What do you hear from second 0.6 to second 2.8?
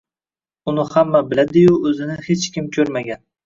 Uni hamma biladi-yu, o`zini hech kim